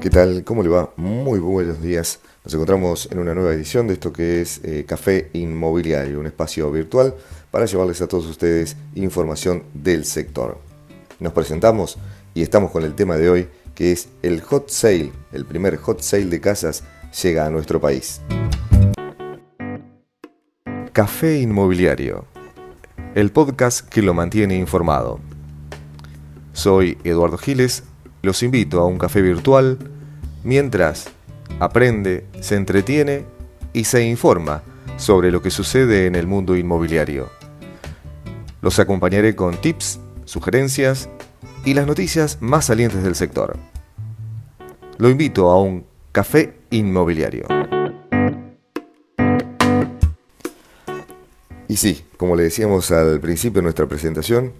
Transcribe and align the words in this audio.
¿Qué 0.00 0.10
tal? 0.10 0.44
¿Cómo 0.44 0.62
le 0.62 0.68
va? 0.68 0.92
Muy 0.96 1.40
buenos 1.40 1.82
días. 1.82 2.20
Nos 2.44 2.54
encontramos 2.54 3.08
en 3.10 3.18
una 3.18 3.34
nueva 3.34 3.52
edición 3.52 3.88
de 3.88 3.94
esto 3.94 4.12
que 4.12 4.40
es 4.40 4.60
eh, 4.62 4.84
Café 4.86 5.28
Inmobiliario, 5.32 6.20
un 6.20 6.26
espacio 6.26 6.70
virtual 6.70 7.16
para 7.50 7.66
llevarles 7.66 8.00
a 8.00 8.06
todos 8.06 8.26
ustedes 8.26 8.76
información 8.94 9.64
del 9.74 10.04
sector. 10.04 10.56
Nos 11.18 11.32
presentamos 11.32 11.98
y 12.32 12.42
estamos 12.42 12.70
con 12.70 12.84
el 12.84 12.94
tema 12.94 13.16
de 13.16 13.28
hoy 13.28 13.48
que 13.74 13.90
es 13.90 14.08
el 14.22 14.40
hot 14.40 14.70
sale, 14.70 15.10
el 15.32 15.44
primer 15.44 15.76
hot 15.78 16.00
sale 16.00 16.26
de 16.26 16.40
casas 16.40 16.84
llega 17.20 17.44
a 17.44 17.50
nuestro 17.50 17.80
país. 17.80 18.20
Café 20.92 21.40
Inmobiliario, 21.40 22.24
el 23.16 23.32
podcast 23.32 23.88
que 23.88 24.02
lo 24.02 24.14
mantiene 24.14 24.54
informado. 24.54 25.18
Soy 26.52 26.98
Eduardo 27.02 27.36
Giles, 27.36 27.82
los 28.22 28.42
invito 28.42 28.80
a 28.80 28.86
un 28.86 28.98
café 28.98 29.22
virtual 29.22 29.78
mientras 30.44 31.10
aprende, 31.60 32.26
se 32.40 32.56
entretiene 32.56 33.24
y 33.72 33.84
se 33.84 34.04
informa 34.04 34.62
sobre 34.96 35.30
lo 35.30 35.42
que 35.42 35.50
sucede 35.50 36.06
en 36.06 36.14
el 36.14 36.26
mundo 36.26 36.56
inmobiliario. 36.56 37.30
Los 38.60 38.78
acompañaré 38.78 39.36
con 39.36 39.60
tips, 39.60 40.00
sugerencias 40.24 41.08
y 41.64 41.74
las 41.74 41.86
noticias 41.86 42.38
más 42.40 42.66
salientes 42.66 43.02
del 43.02 43.14
sector. 43.14 43.56
Lo 44.98 45.10
invito 45.10 45.50
a 45.50 45.60
un 45.60 45.84
café 46.10 46.54
inmobiliario. 46.70 47.46
Y 51.68 51.76
sí, 51.76 52.04
como 52.16 52.34
le 52.34 52.44
decíamos 52.44 52.90
al 52.90 53.20
principio 53.20 53.60
de 53.60 53.64
nuestra 53.64 53.86
presentación, 53.86 54.52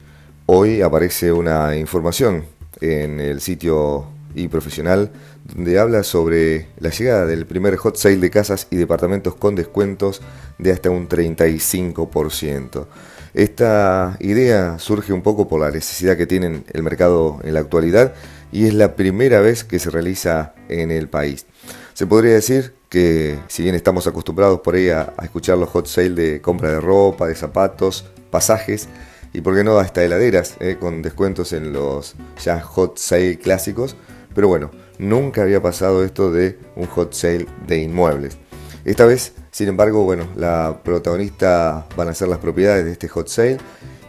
hoy 0.46 0.82
aparece 0.82 1.32
una 1.32 1.74
información 1.76 2.44
en 2.80 3.20
el 3.20 3.40
sitio 3.40 4.06
y 4.34 4.48
profesional 4.48 5.10
donde 5.54 5.78
habla 5.78 6.02
sobre 6.02 6.68
la 6.78 6.90
llegada 6.90 7.26
del 7.26 7.46
primer 7.46 7.76
hot 7.76 7.96
sale 7.96 8.16
de 8.16 8.30
casas 8.30 8.66
y 8.70 8.76
departamentos 8.76 9.34
con 9.34 9.54
descuentos 9.54 10.20
de 10.58 10.72
hasta 10.72 10.90
un 10.90 11.08
35%. 11.08 12.86
Esta 13.34 14.16
idea 14.20 14.78
surge 14.78 15.12
un 15.12 15.22
poco 15.22 15.48
por 15.48 15.60
la 15.60 15.70
necesidad 15.70 16.16
que 16.16 16.26
tiene 16.26 16.64
el 16.72 16.82
mercado 16.82 17.40
en 17.44 17.54
la 17.54 17.60
actualidad 17.60 18.14
y 18.52 18.66
es 18.66 18.74
la 18.74 18.96
primera 18.96 19.40
vez 19.40 19.64
que 19.64 19.78
se 19.78 19.90
realiza 19.90 20.54
en 20.68 20.90
el 20.90 21.08
país. 21.08 21.46
Se 21.94 22.06
podría 22.06 22.34
decir 22.34 22.74
que 22.88 23.38
si 23.48 23.62
bien 23.62 23.74
estamos 23.74 24.06
acostumbrados 24.06 24.60
por 24.60 24.74
ahí 24.74 24.88
a, 24.88 25.12
escuchar 25.22 25.58
los 25.58 25.68
hot 25.68 25.86
sale 25.86 26.10
de 26.10 26.40
compra 26.40 26.70
de 26.70 26.80
ropa, 26.80 27.26
de 27.26 27.34
zapatos, 27.34 28.06
pasajes 28.30 28.88
y 29.32 29.40
por 29.40 29.54
qué 29.54 29.64
no 29.64 29.78
hasta 29.78 30.04
heladeras 30.04 30.56
eh, 30.60 30.76
con 30.78 31.02
descuentos 31.02 31.52
en 31.52 31.72
los 31.72 32.14
ya 32.42 32.60
hot 32.60 32.98
sale 32.98 33.38
clásicos, 33.38 33.96
pero 34.34 34.48
bueno, 34.48 34.70
nunca 34.98 35.42
había 35.42 35.62
pasado 35.62 36.04
esto 36.04 36.30
de 36.32 36.58
un 36.76 36.86
hot 36.86 37.12
sale 37.12 37.46
de 37.66 37.78
inmuebles. 37.78 38.38
Esta 38.84 39.04
vez, 39.04 39.32
sin 39.50 39.68
embargo, 39.68 40.04
bueno, 40.04 40.28
la 40.36 40.80
protagonista 40.82 41.86
van 41.96 42.08
a 42.08 42.14
ser 42.14 42.28
las 42.28 42.38
propiedades 42.38 42.84
de 42.84 42.92
este 42.92 43.08
hot 43.08 43.28
sale 43.28 43.58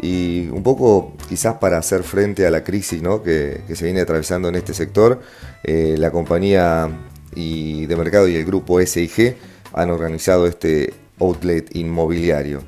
y 0.02 0.48
un 0.50 0.64
poco 0.64 1.14
quizás 1.28 1.56
para 1.56 1.78
hacer 1.78 2.04
frente 2.04 2.46
a 2.48 2.52
la 2.52 2.64
crisis 2.64 3.02
que, 3.24 3.62
se 3.74 3.86
viene 3.86 4.02
atravesando 4.02 4.48
en 4.48 4.56
este 4.56 4.74
sector, 4.74 5.20
eh, 5.64 5.96
la 5.98 6.12
compañía 6.12 6.90
y 7.36 7.86
de 7.86 7.96
mercado 7.96 8.28
y 8.28 8.36
el 8.36 8.46
grupo 8.46 8.80
SIG 8.80 9.36
han 9.74 9.90
organizado 9.90 10.48
este 10.48 10.94
outlet 11.20 11.76
inmobiliario. 11.76 12.62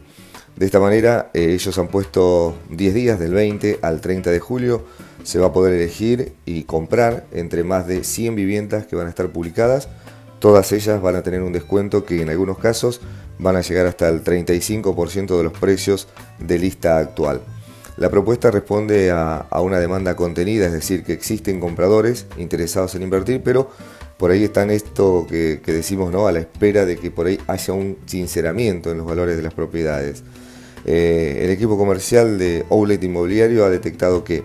De 0.62 0.68
esta 0.68 0.80
manera, 0.80 1.32
eh, 1.34 1.54
ellos 1.54 1.76
han 1.80 1.88
puesto 1.88 2.56
10 2.70 2.94
días 2.94 3.20
del 3.20 3.34
20 3.34 3.80
al 3.82 4.00
30 4.00 4.30
de 4.30 4.40
julio. 4.40 4.86
Se 5.24 5.40
va 5.40 5.48
a 5.48 5.54
poder 5.54 5.74
elegir 5.74 6.36
y 6.46 6.66
comprar 6.66 7.26
entre 7.32 7.64
más 7.64 7.88
de 7.88 8.04
100 8.04 8.36
viviendas 8.36 8.86
que 8.86 8.96
van 8.96 9.08
a 9.08 9.10
estar 9.10 9.28
publicadas. 9.30 9.88
Todas 10.38 10.72
ellas 10.72 11.02
van 11.02 11.16
a 11.16 11.24
tener 11.24 11.42
un 11.42 11.52
descuento 11.52 12.06
que 12.06 12.22
en 12.22 12.30
algunos 12.30 12.60
casos 12.60 13.02
van 13.40 13.56
a 13.56 13.62
llegar 13.62 13.88
hasta 13.88 14.08
el 14.08 14.24
35% 14.24 15.36
de 15.36 15.44
los 15.44 15.52
precios 15.52 16.08
de 16.38 16.60
lista 16.60 17.00
actual. 17.00 17.42
La 17.98 18.12
propuesta 18.12 18.52
responde 18.52 19.10
a, 19.10 19.48
una 19.62 19.80
demanda 19.80 20.16
contenida, 20.16 20.68
es 20.68 20.74
decir, 20.74 21.04
que 21.04 21.14
existen 21.14 21.60
compradores 21.60 22.28
interesados 22.38 22.94
en 22.94 23.02
invertir, 23.02 23.42
pero 23.44 23.72
por 24.20 24.30
ahí 24.30 24.44
están 24.44 24.70
esto 24.70 25.26
que, 25.28 25.60
decimos, 25.66 26.12
¿no? 26.12 26.28
A 26.28 26.32
la 26.32 26.42
espera 26.42 26.86
de 26.86 26.98
que 26.98 27.10
por 27.10 27.26
ahí 27.26 27.40
haya 27.48 27.74
un 27.74 27.98
sinceramiento 28.06 28.92
en 28.92 29.00
los 29.00 29.08
valores 29.08 29.38
de 29.38 29.42
las 29.42 29.56
propiedades. 29.56 30.24
Eh, 30.86 31.42
el 31.44 31.50
equipo 31.52 31.78
comercial 31.78 32.38
de 32.38 32.66
Outlet 32.70 33.04
Inmobiliario 33.04 33.66
ha 33.66 33.70
detectado 33.70 34.24
que 34.24 34.44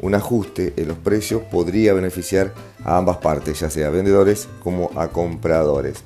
un 0.00 0.14
ajuste 0.14 0.74
en 0.76 0.88
los 0.88 0.98
precios 0.98 1.42
podría 1.42 1.94
beneficiar 1.94 2.52
a 2.84 2.98
ambas 2.98 3.18
partes, 3.18 3.60
ya 3.60 3.70
sea 3.70 3.88
a 3.88 3.90
vendedores 3.90 4.48
como 4.62 4.90
a 4.96 5.08
compradores. 5.08 6.02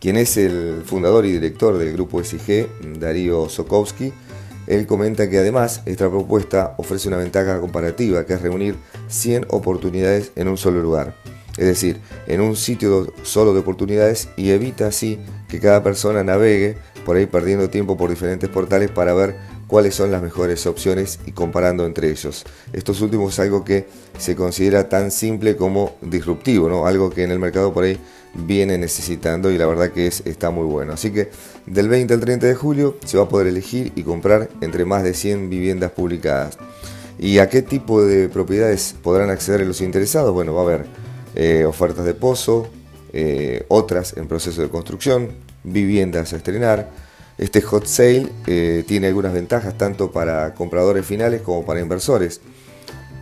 Quien 0.00 0.16
es 0.16 0.36
el 0.38 0.82
fundador 0.84 1.26
y 1.26 1.32
director 1.32 1.76
del 1.76 1.92
grupo 1.92 2.24
SIG, 2.24 2.68
Darío 2.98 3.48
Sokowski, 3.50 4.12
él 4.66 4.86
comenta 4.86 5.28
que 5.28 5.38
además 5.38 5.82
esta 5.84 6.08
propuesta 6.08 6.74
ofrece 6.78 7.08
una 7.08 7.18
ventaja 7.18 7.60
comparativa, 7.60 8.24
que 8.24 8.34
es 8.34 8.40
reunir 8.40 8.76
100 9.08 9.46
oportunidades 9.50 10.32
en 10.36 10.48
un 10.48 10.56
solo 10.56 10.80
lugar. 10.80 11.14
Es 11.58 11.66
decir, 11.66 12.00
en 12.26 12.40
un 12.40 12.56
sitio 12.56 13.12
solo 13.22 13.52
de 13.52 13.60
oportunidades 13.60 14.28
y 14.36 14.50
evita 14.50 14.86
así 14.86 15.18
que 15.48 15.60
cada 15.60 15.82
persona 15.82 16.24
navegue 16.24 16.76
por 17.00 17.16
ahí 17.16 17.26
perdiendo 17.26 17.70
tiempo 17.70 17.96
por 17.96 18.10
diferentes 18.10 18.48
portales 18.48 18.90
para 18.90 19.14
ver 19.14 19.36
cuáles 19.66 19.94
son 19.94 20.10
las 20.10 20.22
mejores 20.22 20.66
opciones 20.66 21.20
y 21.26 21.32
comparando 21.32 21.86
entre 21.86 22.10
ellos. 22.10 22.44
Estos 22.72 23.00
últimos 23.00 23.34
es 23.34 23.40
algo 23.40 23.64
que 23.64 23.86
se 24.18 24.34
considera 24.36 24.88
tan 24.88 25.10
simple 25.10 25.56
como 25.56 25.96
disruptivo, 26.02 26.68
¿no? 26.68 26.86
algo 26.86 27.10
que 27.10 27.22
en 27.22 27.30
el 27.30 27.38
mercado 27.38 27.72
por 27.72 27.84
ahí 27.84 27.98
viene 28.34 28.78
necesitando 28.78 29.50
y 29.50 29.58
la 29.58 29.66
verdad 29.66 29.90
que 29.90 30.06
es, 30.06 30.22
está 30.24 30.50
muy 30.50 30.64
bueno. 30.64 30.92
Así 30.92 31.10
que 31.10 31.30
del 31.66 31.88
20 31.88 32.14
al 32.14 32.20
30 32.20 32.46
de 32.46 32.54
julio 32.54 32.96
se 33.04 33.16
va 33.16 33.24
a 33.24 33.28
poder 33.28 33.46
elegir 33.46 33.92
y 33.94 34.02
comprar 34.02 34.48
entre 34.60 34.84
más 34.84 35.02
de 35.02 35.14
100 35.14 35.50
viviendas 35.50 35.92
publicadas. 35.92 36.58
¿Y 37.18 37.38
a 37.38 37.48
qué 37.48 37.62
tipo 37.62 38.02
de 38.02 38.28
propiedades 38.28 38.94
podrán 39.02 39.30
acceder 39.30 39.66
los 39.66 39.80
interesados? 39.80 40.32
Bueno, 40.32 40.54
va 40.54 40.62
a 40.62 40.64
haber 40.64 40.86
eh, 41.34 41.64
ofertas 41.64 42.04
de 42.04 42.14
pozo, 42.14 42.68
eh, 43.12 43.64
otras 43.68 44.16
en 44.16 44.26
proceso 44.26 44.62
de 44.62 44.68
construcción, 44.68 45.28
viviendas 45.64 46.32
a 46.32 46.36
estrenar, 46.36 46.88
este 47.40 47.62
hot 47.62 47.86
sale 47.86 48.28
eh, 48.46 48.84
tiene 48.86 49.06
algunas 49.06 49.32
ventajas 49.32 49.78
tanto 49.78 50.12
para 50.12 50.54
compradores 50.54 51.06
finales 51.06 51.40
como 51.40 51.64
para 51.64 51.80
inversores. 51.80 52.42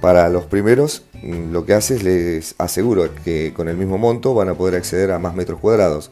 Para 0.01 0.29
los 0.29 0.47
primeros, 0.47 1.05
mm, 1.23 1.53
lo 1.53 1.65
que 1.65 1.75
hace 1.75 1.95
es 1.95 2.03
les 2.03 2.55
aseguro 2.59 3.09
que 3.25 3.53
con 3.55 3.69
el 3.69 3.77
mismo 3.77 3.97
monto 3.97 4.35
van 4.35 4.49
a 4.49 4.55
poder 4.55 4.75
acceder 4.75 5.13
a 5.13 5.21
más 5.21 5.37
metros 5.37 5.61
cuadrados. 5.61 6.11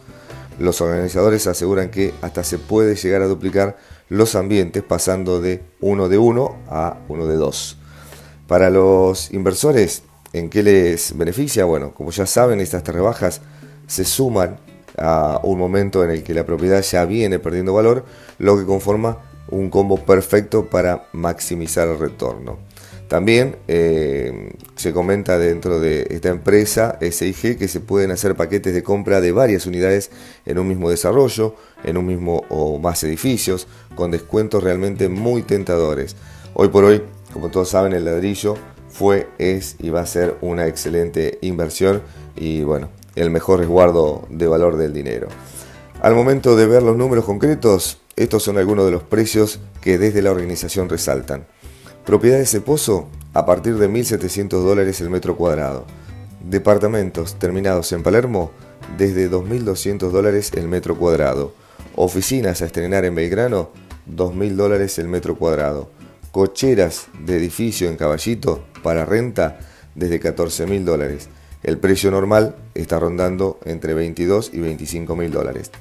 Los 0.61 0.81
organizadores 0.81 1.49
aseguran 1.49 1.91
que 1.91 2.15
hasta 2.23 2.45
se 2.45 2.59
puede 2.59 2.95
llegar 2.95 3.23
a 3.23 3.27
duplicar 3.27 3.77
los 4.09 4.37
ambientes 4.37 4.85
pasando 4.85 5.41
de 5.41 5.63
uno 5.81 6.09
de 6.09 6.19
uno 6.19 6.57
a 6.69 6.99
uno 7.09 7.27
de 7.27 7.35
dos. 7.35 7.77
Para 8.47 8.71
los 8.71 9.33
inversores, 9.33 10.05
¿en 10.33 10.49
qué 10.49 10.63
les 10.63 11.17
beneficia? 11.17 11.65
Bueno, 11.65 11.93
como 11.93 12.13
ya 12.13 12.27
saben, 12.27 12.61
estas 12.61 12.87
rebajas 12.87 13.41
se 13.89 14.05
suman 14.05 14.59
a 14.99 15.41
un 15.43 15.59
momento 15.59 16.05
en 16.05 16.11
el 16.11 16.23
que 16.23 16.35
la 16.35 16.45
propiedad 16.45 16.83
ya 16.83 17.05
viene 17.05 17.39
perdiendo 17.39 17.75
valor, 17.75 18.05
lo 18.39 18.59
que 18.59 18.65
conforma 18.65 19.19
un 19.49 19.71
combo 19.71 19.97
perfecto 20.05 20.67
para 20.67 21.09
maximizar 21.13 21.89
el 21.89 21.99
retorno. 21.99 22.59
También 23.09 23.57
eh, 23.69 24.53
se 24.75 24.93
comenta 24.93 25.39
dentro 25.39 25.79
de 25.79 26.09
esta 26.11 26.29
empresa 26.29 26.99
SIG 27.01 27.57
que 27.57 27.69
se 27.69 27.79
pueden 27.79 28.11
hacer 28.11 28.35
paquetes 28.35 28.75
de 28.75 28.83
compra 28.83 29.21
de 29.21 29.31
varias 29.31 29.67
unidades 29.67 30.11
en 30.45 30.59
un 30.59 30.67
mismo 30.67 30.91
desarrollo, 30.91 31.55
en 31.85 31.97
un 31.99 32.07
mismo 32.07 32.43
o 32.49 32.81
más 32.81 33.05
edificios, 33.05 33.69
con 33.95 34.11
descuentos 34.11 34.65
realmente 34.65 35.09
muy 35.09 35.43
tentadores. 35.43 36.17
Hoy 36.55 36.69
por 36.69 36.83
hoy, 36.83 37.03
como 37.33 37.49
todos 37.51 37.69
saben, 37.69 37.93
el 37.93 38.05
ladrillo 38.05 38.57
fue, 38.89 39.29
es 39.39 39.77
y 39.79 39.91
va 39.91 40.01
a 40.01 40.07
ser 40.07 40.37
una 40.41 40.67
excelente 40.67 41.39
inversión 41.43 42.03
y 42.35 42.63
bueno, 42.63 42.89
el 43.17 43.31
mejor 43.31 43.61
resguardo 43.61 44.27
de 44.31 44.47
valor 44.47 44.77
del 44.77 44.93
dinero. 44.93 45.29
Al 46.01 46.15
momento 46.15 46.55
de 46.55 46.67
ver 46.67 46.83
los 46.83 46.97
números 46.97 47.25
concretos, 47.25 47.99
estos 48.15 48.43
son 48.43 48.59
algunos 48.59 48.85
de 48.85 48.93
los 48.93 49.03
precios 49.03 49.61
que 49.81 49.99
desde 49.99 50.23
la 50.23 50.31
organización 50.31 50.89
resaltan. 50.89 51.47
Propiedades 52.05 52.53
de 52.53 52.61
pozo 52.61 53.09
a 53.33 53.45
partir 53.45 53.77
de 53.77 53.91
1.700 53.91 54.49
dólares 54.63 55.01
el 55.01 55.11
metro 55.11 55.37
cuadrado. 55.37 55.85
Departamentos 56.49 57.39
terminados 57.39 57.91
en 57.93 58.03
Palermo 58.03 58.53
desde 58.97 59.31
2.200 59.31 60.11
dólares 60.11 60.53
el 60.55 60.69
metro 60.69 60.97
cuadrado. 60.97 61.53
Oficinas 61.97 62.63
a 62.63 62.67
estrenar 62.67 63.05
en 63.05 63.15
Belgrano 63.15 63.71
2.000 64.09 64.55
dólares 64.55 64.99
el 64.99 65.09
metro 65.09 65.37
cuadrado. 65.37 65.91
Cocheras 66.31 67.09
de 67.25 67.37
edificio 67.37 67.89
en 67.89 67.97
Caballito 67.97 68.65
para 68.83 69.05
renta 69.05 69.59
desde 69.95 70.21
14.000 70.21 70.85
dólares. 70.85 71.29
El 71.67 71.79
precio 71.79 72.13
normal 72.13 72.55
está 72.77 73.01
rondando 73.01 73.59
entre 73.65 73.93
22 73.93 74.53
y 74.55 74.61
25 74.61 75.17
mil 75.17 75.33
dólares. 75.33 75.73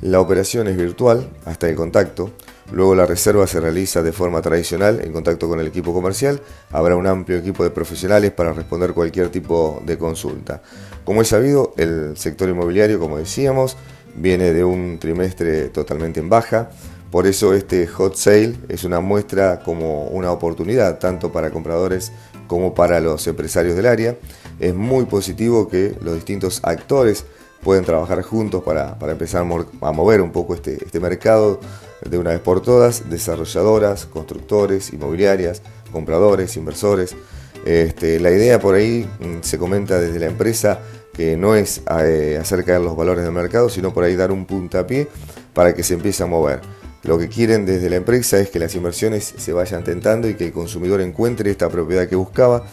La 0.00 0.20
operación 0.20 0.68
es 0.68 0.76
virtual 0.76 1.28
hasta 1.44 1.68
el 1.68 1.74
contacto. 1.74 2.30
Luego 2.70 2.94
la 2.94 3.04
reserva 3.04 3.48
se 3.48 3.58
realiza 3.58 4.00
de 4.00 4.12
forma 4.12 4.40
tradicional 4.42 5.00
en 5.02 5.12
contacto 5.12 5.48
con 5.48 5.58
el 5.58 5.66
equipo 5.66 5.92
comercial. 5.92 6.40
Habrá 6.70 6.94
un 6.94 7.08
amplio 7.08 7.38
equipo 7.38 7.64
de 7.64 7.70
profesionales 7.70 8.30
para 8.30 8.52
responder 8.52 8.92
cualquier 8.92 9.28
tipo 9.30 9.82
de 9.84 9.98
consulta. 9.98 10.62
Como 11.04 11.20
es 11.22 11.28
sabido, 11.28 11.74
el 11.76 12.16
sector 12.16 12.48
inmobiliario, 12.48 13.00
como 13.00 13.18
decíamos, 13.18 13.76
viene 14.14 14.52
de 14.52 14.62
un 14.62 14.98
trimestre 15.00 15.70
totalmente 15.70 16.20
en 16.20 16.28
baja. 16.28 16.70
Por 17.10 17.26
eso 17.26 17.54
este 17.54 17.88
hot 17.88 18.14
sale 18.14 18.54
es 18.68 18.84
una 18.84 19.00
muestra 19.00 19.64
como 19.64 20.06
una 20.06 20.30
oportunidad 20.30 21.00
tanto 21.00 21.32
para 21.32 21.50
compradores 21.50 22.12
como 22.52 22.74
para 22.74 23.00
los 23.00 23.26
empresarios 23.26 23.76
del 23.76 23.86
área. 23.86 24.18
Es 24.60 24.74
muy 24.74 25.06
positivo 25.06 25.68
que 25.68 25.96
los 26.02 26.16
distintos 26.16 26.60
actores 26.64 27.24
pueden 27.62 27.82
trabajar 27.82 28.20
juntos 28.20 28.62
para, 28.62 28.98
empezar 29.08 29.40
a 29.80 29.92
mover 29.92 30.20
un 30.20 30.32
poco 30.32 30.54
este, 30.54 30.84
este 30.84 31.00
mercado 31.00 31.60
de 32.04 32.18
una 32.18 32.28
vez 32.28 32.40
por 32.40 32.60
todas, 32.60 33.08
desarrolladoras, 33.08 34.04
constructores, 34.04 34.92
inmobiliarias, 34.92 35.62
compradores, 35.92 36.54
inversores. 36.58 37.16
Este, 37.64 38.20
la 38.20 38.30
idea 38.30 38.60
por 38.60 38.74
ahí 38.74 39.08
mm, 39.20 39.40
se 39.40 39.56
comenta 39.56 39.98
desde 39.98 40.18
la 40.18 40.26
empresa 40.26 40.80
que 41.14 41.38
no 41.38 41.54
es 41.54 41.80
eh, 42.02 42.36
hacer 42.38 42.66
caer 42.66 42.82
los 42.82 42.94
valores 42.94 43.24
del 43.24 43.32
mercado, 43.32 43.70
sino 43.70 43.94
por 43.94 44.04
ahí 44.04 44.14
dar 44.14 44.30
un 44.30 44.44
puntapié 44.44 45.08
para 45.54 45.74
que 45.74 45.82
se 45.82 45.94
empiece 45.94 46.22
a 46.22 46.26
mover. 46.26 46.60
Lo 47.02 47.18
que 47.18 47.28
quieren 47.28 47.66
desde 47.66 47.90
la 47.90 47.96
empresa 47.96 48.38
es 48.38 48.50
que 48.50 48.60
las 48.60 48.74
inversiones 48.76 49.34
se 49.36 49.52
vayan 49.52 49.82
tentando 49.82 50.28
y 50.28 50.34
que 50.34 50.46
el 50.46 50.52
consumidor 50.52 51.00
encuentre 51.00 51.50
esta 51.50 51.68
propiedad 51.68 52.08
que 52.08 52.14
buscaba, 52.14 52.64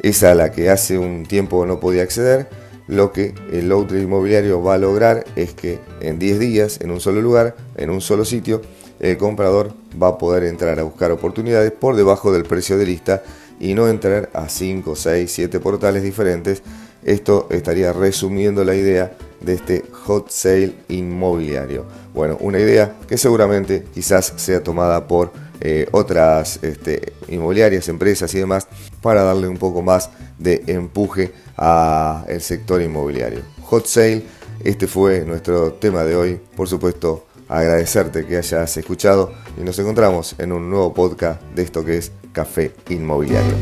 esa 0.00 0.30
a 0.30 0.34
la 0.34 0.52
que 0.52 0.70
hace 0.70 0.98
un 0.98 1.26
tiempo 1.26 1.66
no 1.66 1.80
podía 1.80 2.02
acceder. 2.02 2.48
Lo 2.86 3.12
que 3.12 3.34
el 3.52 3.70
outlet 3.72 4.02
inmobiliario 4.02 4.62
va 4.62 4.74
a 4.74 4.78
lograr 4.78 5.24
es 5.34 5.54
que 5.54 5.78
en 6.00 6.18
10 6.18 6.38
días, 6.38 6.80
en 6.80 6.90
un 6.90 7.00
solo 7.00 7.20
lugar, 7.20 7.56
en 7.76 7.90
un 7.90 8.00
solo 8.00 8.24
sitio, 8.24 8.62
el 9.00 9.16
comprador 9.16 9.72
va 10.00 10.08
a 10.08 10.18
poder 10.18 10.44
entrar 10.44 10.78
a 10.78 10.84
buscar 10.84 11.10
oportunidades 11.10 11.72
por 11.72 11.96
debajo 11.96 12.32
del 12.32 12.44
precio 12.44 12.78
de 12.78 12.86
lista 12.86 13.22
y 13.58 13.74
no 13.74 13.88
entrar 13.88 14.30
a 14.32 14.48
5, 14.48 14.94
6, 14.94 15.30
7 15.32 15.60
portales 15.60 16.02
diferentes. 16.04 16.62
Esto 17.04 17.48
estaría 17.50 17.92
resumiendo 17.92 18.64
la 18.64 18.76
idea 18.76 19.12
de 19.44 19.54
este 19.54 19.84
hot 20.04 20.30
sale 20.30 20.74
inmobiliario. 20.88 21.84
Bueno, 22.14 22.36
una 22.40 22.58
idea 22.58 22.96
que 23.06 23.18
seguramente 23.18 23.84
quizás 23.94 24.32
sea 24.36 24.62
tomada 24.62 25.06
por 25.06 25.32
eh, 25.60 25.86
otras 25.92 26.58
este, 26.62 27.12
inmobiliarias, 27.28 27.88
empresas 27.88 28.34
y 28.34 28.38
demás 28.38 28.66
para 29.00 29.22
darle 29.22 29.48
un 29.48 29.58
poco 29.58 29.82
más 29.82 30.10
de 30.38 30.64
empuje 30.66 31.32
al 31.56 32.40
sector 32.40 32.82
inmobiliario. 32.82 33.40
Hot 33.62 33.86
sale, 33.86 34.24
este 34.64 34.86
fue 34.86 35.24
nuestro 35.24 35.74
tema 35.74 36.04
de 36.04 36.16
hoy. 36.16 36.40
Por 36.56 36.68
supuesto, 36.68 37.26
agradecerte 37.48 38.26
que 38.26 38.38
hayas 38.38 38.76
escuchado 38.76 39.32
y 39.56 39.62
nos 39.62 39.78
encontramos 39.78 40.34
en 40.38 40.52
un 40.52 40.68
nuevo 40.70 40.92
podcast 40.92 41.40
de 41.54 41.62
esto 41.62 41.84
que 41.84 41.98
es 41.98 42.12
Café 42.32 42.72
Inmobiliario. 42.88 43.54